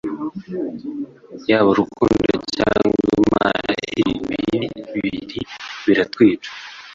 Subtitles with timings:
[1.49, 5.39] Yaba urukundo cyangwa imana Ibi bibi bibiri
[5.85, 6.49] biratwica